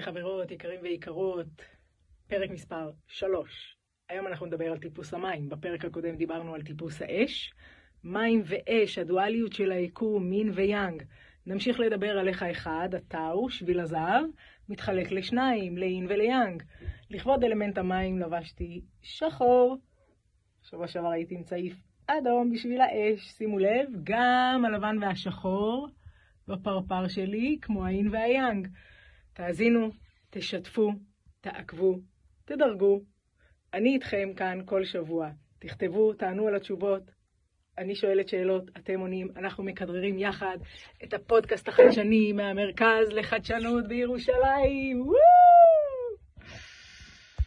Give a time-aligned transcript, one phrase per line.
[0.00, 1.46] וחברות, יקרים ויקרות,
[2.26, 3.76] פרק מספר 3.
[4.08, 5.48] היום אנחנו נדבר על טיפוס המים.
[5.48, 7.52] בפרק הקודם דיברנו על טיפוס האש.
[8.04, 11.02] מים ואש, הדואליות של היקום, מין ויאנג.
[11.46, 14.24] נמשיך לדבר על איך האחד, הטאו, שביל הזהב,
[14.68, 16.62] מתחלק לשניים, לאין וליאנג.
[17.10, 19.76] לכבוד אלמנט המים לבשתי שחור.
[20.62, 21.74] שבוע שעבר הייתי עם צעיף
[22.06, 23.20] אדום בשביל האש.
[23.20, 25.88] שימו לב, גם הלבן והשחור
[26.48, 28.68] בפרפר שלי, כמו האין והיאנג.
[29.40, 29.90] תאזינו,
[30.30, 30.92] תשתפו,
[31.40, 31.98] תעקבו,
[32.44, 33.00] תדרגו.
[33.74, 35.28] אני איתכם כאן כל שבוע.
[35.58, 37.02] תכתבו, תענו על התשובות.
[37.78, 40.58] אני שואלת שאלות, אתם עונים, אנחנו מכדררים יחד
[41.04, 45.00] את הפודקאסט החדשני מהמרכז לחדשנות בירושלים.
[45.00, 45.49] וואו!